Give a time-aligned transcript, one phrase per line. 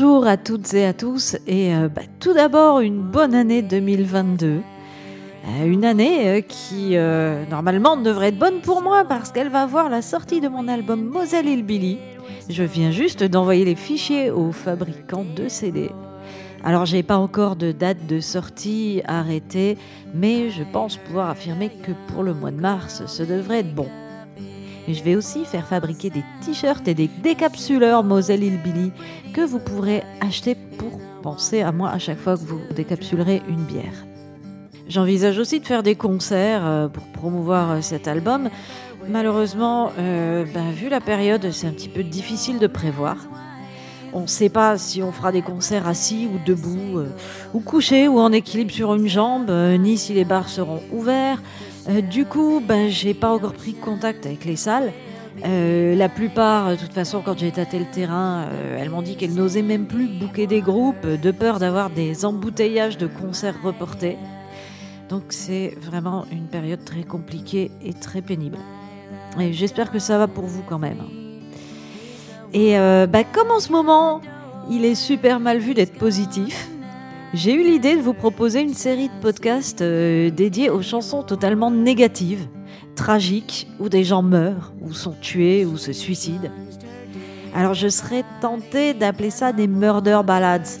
[0.00, 4.46] bonjour à toutes et à tous et euh, bah, tout d'abord une bonne année 2022.
[4.46, 6.94] Euh, une année euh, qui
[7.50, 11.04] normalement devrait être bonne pour moi parce qu'elle va voir la sortie de mon album
[11.04, 11.98] Moselle Hillbilly.
[12.48, 15.90] Je viens juste d'envoyer les fichiers au fabricant de CD.
[16.62, 19.78] Alors j'ai pas encore de date de sortie arrêtée,
[20.14, 23.88] mais je pense pouvoir affirmer que pour le mois de mars, ce devrait être bon.
[24.88, 28.90] Je vais aussi faire fabriquer des t-shirts et des décapsuleurs Moselle Hillbilly
[29.34, 33.64] que vous pourrez acheter pour penser à moi à chaque fois que vous décapsulerez une
[33.64, 34.06] bière.
[34.88, 38.48] J'envisage aussi de faire des concerts euh, pour promouvoir euh, cet album.
[39.06, 43.16] Malheureusement, euh, ben, vu la période, c'est un petit peu difficile de prévoir.
[44.12, 47.02] On ne sait pas si on fera des concerts assis ou debout,
[47.54, 51.42] ou couchés ou en équilibre sur une jambe, ni si les bars seront ouverts,
[51.88, 54.92] euh, du coup, ben, j'ai pas encore pris contact avec les salles.
[55.44, 59.16] Euh, la plupart, de toute façon, quand j'ai tâté le terrain, euh, elles m'ont dit
[59.16, 64.16] qu'elles n'osaient même plus bouquer des groupes de peur d'avoir des embouteillages de concerts reportés.
[65.08, 68.58] Donc c'est vraiment une période très compliquée et très pénible.
[69.40, 71.27] Et j'espère que ça va pour vous quand même.
[72.54, 74.20] Et ben, comme en ce moment,
[74.70, 76.68] il est super mal vu d'être positif,
[77.34, 81.70] j'ai eu l'idée de vous proposer une série de podcasts euh, dédiés aux chansons totalement
[81.70, 82.46] négatives,
[82.94, 86.48] tragiques, où des gens meurent, ou sont tués, ou se suicident.
[87.54, 90.78] Alors je serais tentée d'appeler ça des murder ballads.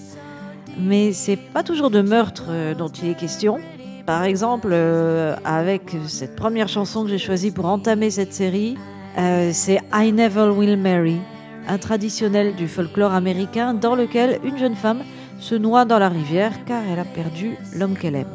[0.80, 3.58] Mais c'est pas toujours de meurtre euh, dont il est question.
[4.06, 8.78] Par exemple, euh, avec cette première chanson que j'ai choisie pour entamer cette série,
[9.52, 11.18] c'est I Never Will Marry,
[11.68, 15.02] un traditionnel du folklore américain dans lequel une jeune femme
[15.38, 18.26] se noie dans la rivière car elle a perdu l'homme qu'elle aime.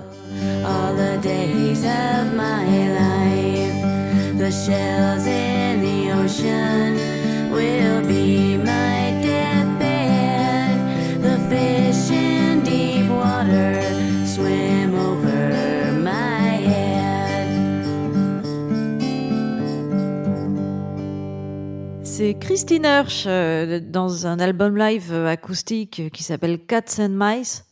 [22.25, 27.65] C'est Christine Hirsch euh, dans un album live euh, acoustique qui s'appelle Cats and Mice,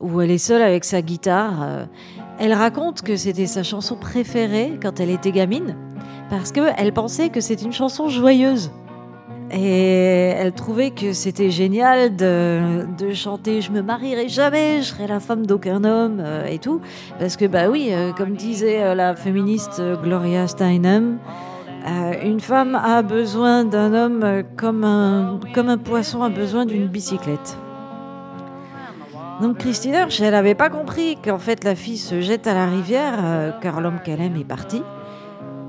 [0.00, 1.62] où elle est seule avec sa guitare.
[1.62, 1.84] Euh.
[2.40, 5.76] Elle raconte que c'était sa chanson préférée quand elle était gamine,
[6.28, 8.72] parce qu'elle pensait que c'était une chanson joyeuse.
[9.52, 15.06] Et elle trouvait que c'était génial de, de, chanter Je me marierai jamais, je serai
[15.06, 16.80] la femme d'aucun homme et tout.
[17.20, 21.18] Parce que, bah oui, comme disait la féministe Gloria Steinem,
[21.86, 27.56] euh, une femme a besoin d'un homme euh, comme un, poisson a besoin d'une bicyclette.
[29.40, 32.66] Donc Christine Hirsch, elle n'avait pas compris qu'en fait la fille se jette à la
[32.66, 34.82] rivière euh, car l'homme qu'elle aime est parti.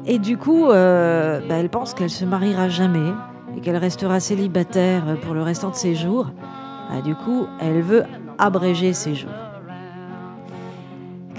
[0.06, 3.14] Et du coup, bah, elle pense qu'elle se mariera jamais
[3.56, 6.32] et qu'elle restera célibataire pour le restant de ses jours.
[6.90, 8.04] Bah, du coup, elle veut
[8.40, 9.49] abréger ses jours.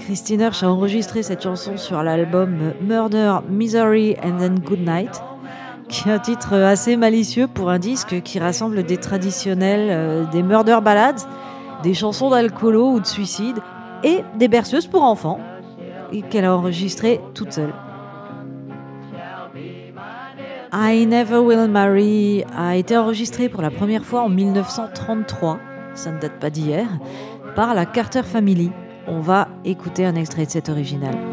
[0.01, 5.21] Christine Hirsch a enregistré cette chanson sur l'album Murder, Misery and then Good Night,
[5.89, 10.41] qui est un titre assez malicieux pour un disque qui rassemble des traditionnels, euh, des
[10.41, 11.27] murder ballads,
[11.83, 13.57] des chansons d'alcoolo ou de suicide
[14.03, 15.39] et des berceuses pour enfants,
[16.11, 17.73] et qu'elle a enregistré toute seule.
[20.73, 25.59] I Never Will Marry a été enregistré pour la première fois en 1933,
[25.93, 26.87] ça ne date pas d'hier,
[27.55, 28.71] par la Carter Family
[29.07, 31.30] on va écouter un extrait de cet original.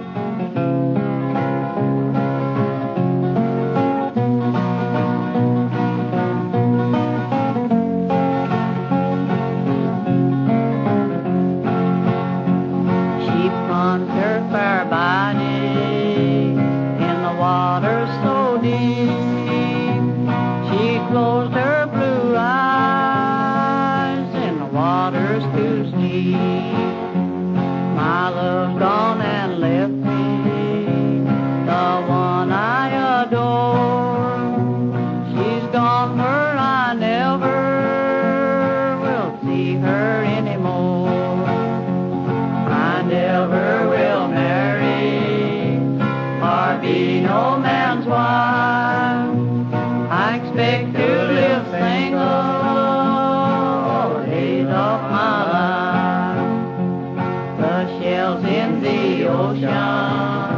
[59.60, 60.50] À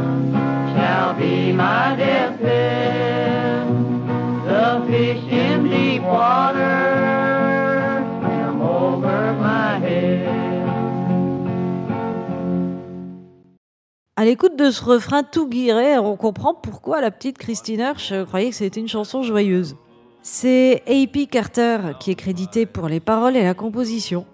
[14.23, 18.55] l'écoute de ce refrain tout guiré, on comprend pourquoi la petite Christine Hirsch croyait que
[18.55, 19.75] c'était une chanson joyeuse.
[20.21, 21.25] C'est A.P.
[21.25, 24.27] Carter qui est crédité pour les paroles et la composition.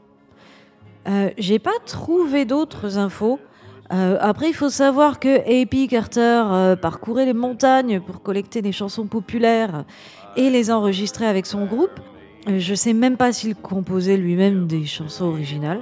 [1.07, 3.39] Euh, J'ai pas trouvé d'autres infos.
[3.93, 5.87] Euh, après, il faut savoir que A.P.
[5.87, 9.85] Carter euh, parcourait les montagnes pour collecter des chansons populaires
[10.35, 11.99] et les enregistrer avec son groupe.
[12.49, 15.81] Euh, je sais même pas s'il composait lui-même des chansons originales.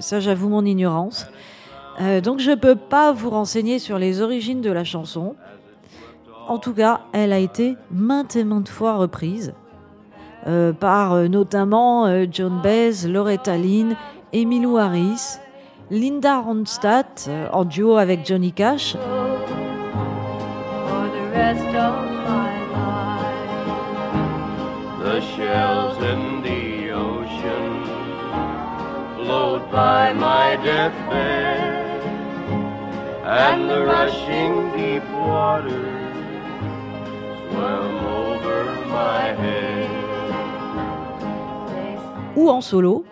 [0.00, 1.26] Ça, j'avoue mon ignorance.
[2.22, 5.36] Donc, je peux pas vous renseigner sur les origines de la chanson.
[6.48, 9.54] En tout cas, elle a été maintes et maintes fois reprise
[10.80, 13.96] par notamment John Baez, Loretta Lynn,
[14.34, 15.38] Emmylou Harris,
[15.90, 19.00] Linda Ronstadt euh, en duo avec Johnny Cash, for
[21.10, 23.42] the rest of my life.
[25.02, 27.84] The shells in the ocean
[29.16, 32.02] float by my deathbed,
[33.24, 35.72] and the rushing deep waters
[37.50, 39.90] swim over my head.
[42.34, 43.04] ou en solo,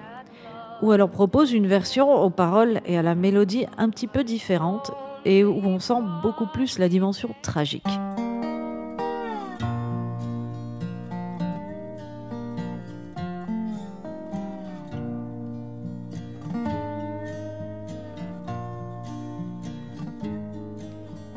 [0.82, 4.24] où elle en propose une version aux paroles et à la mélodie un petit peu
[4.24, 4.90] différente
[5.24, 7.84] et où on sent beaucoup plus la dimension tragique.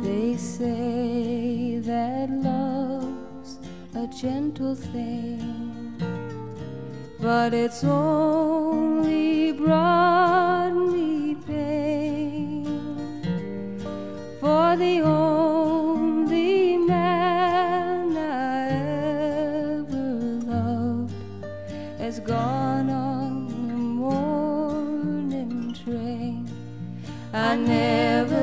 [0.02, 3.60] They say that love's
[3.96, 5.40] a gentle thing,
[7.22, 7.84] but it's
[9.52, 12.66] brought me pain.
[14.40, 18.70] For the only man I
[19.78, 20.08] ever
[20.52, 21.14] loved
[22.00, 23.52] has gone on
[23.98, 26.48] morning train.
[27.34, 28.43] I never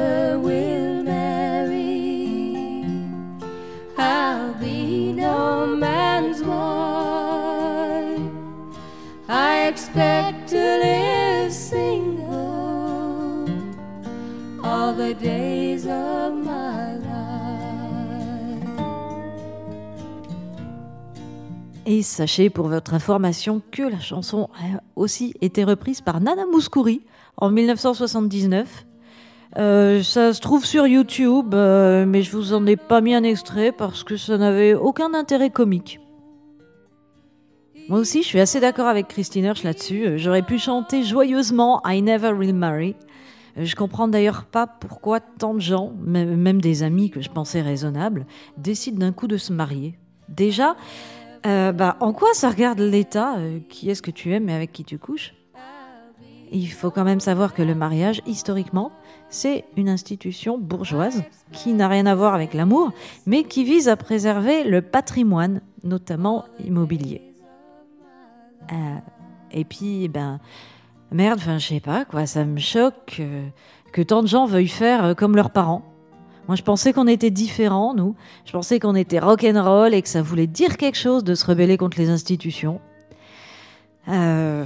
[22.02, 27.02] Sachez pour votre information que la chanson a aussi été reprise par Nana Mouskouri
[27.36, 28.86] en 1979.
[29.58, 33.22] Euh, ça se trouve sur YouTube, euh, mais je vous en ai pas mis un
[33.22, 36.00] extrait parce que ça n'avait aucun intérêt comique.
[37.88, 40.06] Moi aussi, je suis assez d'accord avec Christine Hirsch là-dessus.
[40.06, 42.94] Euh, J'aurais pu chanter joyeusement I Never Will Marry.
[43.56, 48.26] Je comprends d'ailleurs pas pourquoi tant de gens, même des amis que je pensais raisonnables,
[48.56, 49.98] décident d'un coup de se marier.
[50.28, 50.76] Déjà,
[51.46, 54.72] euh, bah, en quoi ça regarde l'État euh, Qui est-ce que tu aimes et avec
[54.72, 55.34] qui tu couches?
[56.52, 58.90] Il faut quand même savoir que le mariage, historiquement,
[59.28, 61.22] c'est une institution bourgeoise
[61.52, 62.92] qui n'a rien à voir avec l'amour,
[63.24, 67.22] mais qui vise à préserver le patrimoine, notamment immobilier.
[68.72, 68.96] Euh,
[69.52, 70.40] et puis, ben,
[71.12, 73.22] merde, enfin, je sais pas, quoi, ça me choque
[73.92, 75.89] que tant de gens veuillent faire comme leurs parents.
[76.50, 78.16] Moi, je pensais qu'on était différents, nous.
[78.44, 81.76] Je pensais qu'on était rock'n'roll et que ça voulait dire quelque chose de se rebeller
[81.76, 82.80] contre les institutions.
[84.08, 84.64] Euh,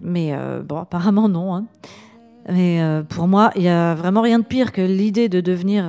[0.00, 1.54] mais euh, bon, apparemment non.
[1.54, 1.66] hein.
[2.48, 5.84] Mais euh, pour moi, il y a vraiment rien de pire que l'idée de devenir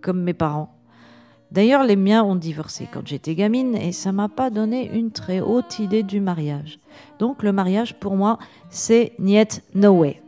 [0.00, 0.72] comme mes parents.
[1.50, 5.40] D'ailleurs, les miens ont divorcé quand j'étais gamine et ça m'a pas donné une très
[5.40, 6.78] haute idée du mariage.
[7.18, 8.38] Donc le mariage, pour moi,
[8.70, 10.22] c'est niet no way.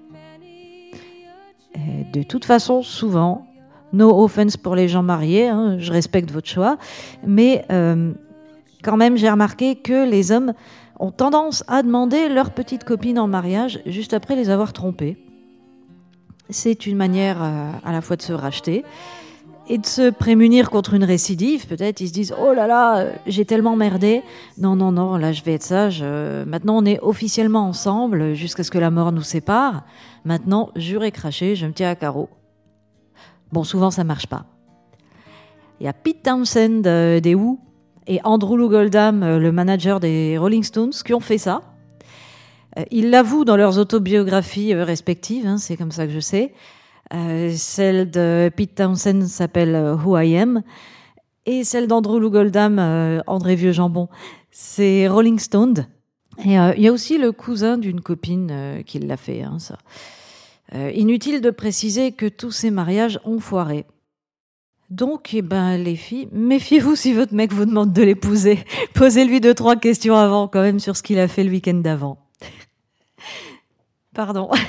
[2.12, 3.45] De toute façon, souvent,
[3.92, 6.78] no offense pour les gens mariés, hein, je respecte votre choix,
[7.26, 8.12] mais euh,
[8.82, 10.52] quand même, j'ai remarqué que les hommes
[11.00, 15.16] ont tendance à demander leur petite copine en mariage juste après les avoir trompés.
[16.50, 18.84] C'est une manière euh, à la fois de se racheter
[19.68, 21.66] et de se prémunir contre une récidive.
[21.66, 24.22] Peut-être ils se disent Oh là là, j'ai tellement merdé.
[24.58, 26.00] Non, non, non, là je vais être sage.
[26.02, 29.82] Euh, maintenant on est officiellement ensemble jusqu'à ce que la mort nous sépare.
[30.24, 32.28] Maintenant, juré craché, je me tiens à carreau.
[33.52, 34.46] Bon, souvent ça marche pas.
[35.80, 37.58] Il y a Pete Townsend euh, des Who
[38.06, 41.62] et Andrew Lou Goldham, euh, le manager des Rolling Stones, qui ont fait ça.
[42.78, 46.52] Euh, Ils l'avouent dans leurs autobiographies respectives, hein, c'est comme ça que je sais.
[47.54, 50.62] Celle de Pete Townsend s'appelle Who I Am
[51.44, 52.80] et celle d'Andrew Lou Goldham,
[53.28, 54.08] André Vieux Jambon,
[54.50, 55.86] c'est Rolling Stone.
[56.44, 59.78] Et il y a aussi le cousin d'une copine qui l'a fait, hein, ça.
[60.74, 63.86] Euh, inutile de préciser que tous ces mariages ont foiré.
[64.90, 68.64] Donc, eh ben, les filles, méfiez-vous si votre mec vous demande de l'épouser.
[68.94, 72.18] Posez-lui deux, trois questions avant, quand même, sur ce qu'il a fait le week-end d'avant.
[74.14, 74.50] Pardon.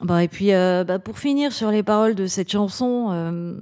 [0.00, 3.54] Bon, et puis, euh, bah, pour finir sur les paroles de cette chanson, euh,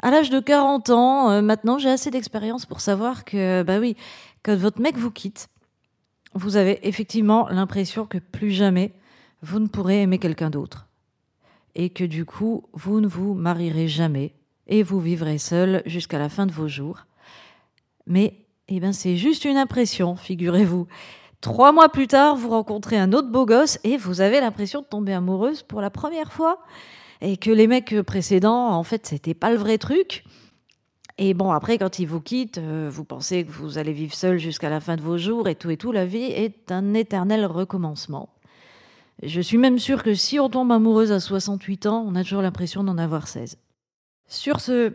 [0.00, 3.96] À l'âge de 40 ans, maintenant, j'ai assez d'expérience pour savoir que, bah oui,
[4.44, 5.48] quand votre mec vous quitte,
[6.36, 8.92] vous avez effectivement l'impression que plus jamais
[9.42, 10.86] vous ne pourrez aimer quelqu'un d'autre.
[11.74, 14.32] Et que du coup, vous ne vous marierez jamais
[14.66, 17.06] et vous vivrez seul jusqu'à la fin de vos jours.
[18.06, 20.86] Mais, eh ben, c'est juste une impression, figurez-vous.
[21.40, 24.86] Trois mois plus tard, vous rencontrez un autre beau gosse et vous avez l'impression de
[24.86, 26.60] tomber amoureuse pour la première fois.
[27.20, 30.24] Et que les mecs précédents, en fait, c'était pas le vrai truc.
[31.18, 34.38] Et bon, après, quand ils vous quittent, euh, vous pensez que vous allez vivre seul
[34.38, 35.92] jusqu'à la fin de vos jours et tout et tout.
[35.92, 38.28] La vie est un éternel recommencement.
[39.22, 42.42] Je suis même sûre que si on tombe amoureuse à 68 ans, on a toujours
[42.42, 43.56] l'impression d'en avoir 16.
[44.28, 44.92] Sur ce,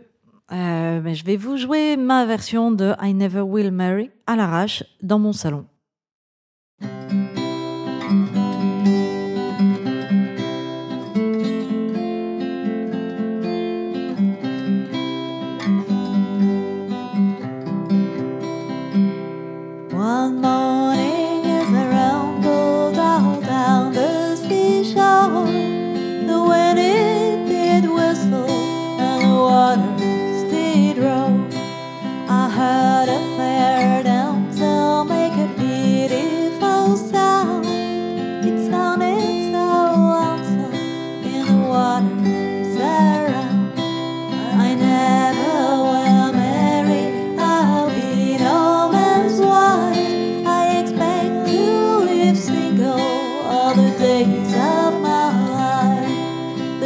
[0.51, 4.83] euh, ben, je vais vous jouer ma version de I Never Will Marry à l'arrache
[5.01, 5.65] dans mon salon.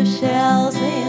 [0.06, 1.05] Shells in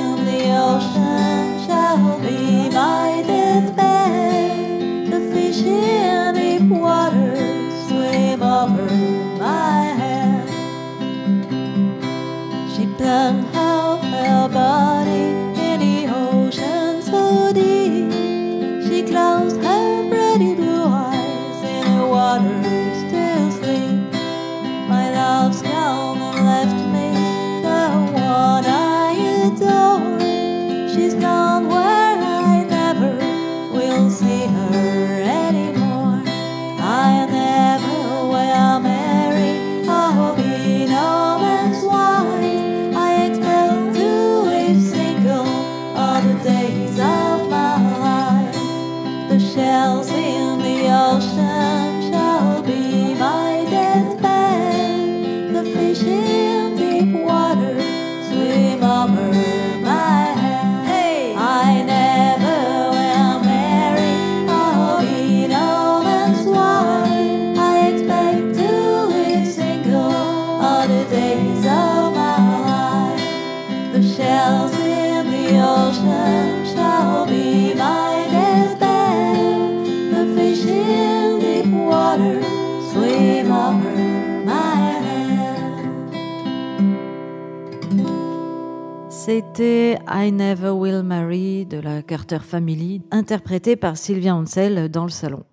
[89.37, 95.11] C'était I Never Will Marry de la Carter Family, interprétée par Sylvia Ansel dans le
[95.11, 95.45] salon.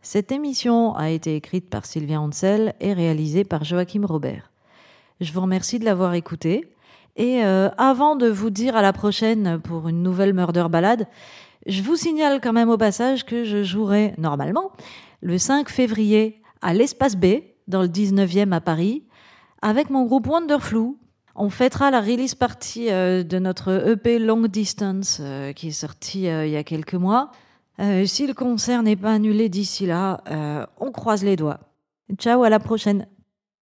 [0.00, 4.52] Cette émission a été écrite par Sylvia Ansel et réalisée par Joachim Robert.
[5.20, 6.72] Je vous remercie de l'avoir écoutée.
[7.16, 11.08] Et euh, avant de vous dire à la prochaine pour une nouvelle Murder Ballade,
[11.66, 14.70] je vous signale quand même au passage que je jouerai normalement
[15.20, 19.02] le 5 février à l'Espace B, dans le 19e à Paris,
[19.62, 20.94] avec mon groupe Wonderflu.
[21.34, 26.28] On fêtera la release party euh, de notre EP Long Distance euh, qui est sorti
[26.28, 27.30] euh, il y a quelques mois.
[28.04, 30.20] Si le concert n'est pas annulé d'ici là,
[30.78, 31.58] on croise les doigts.
[32.16, 33.08] Ciao, à la prochaine.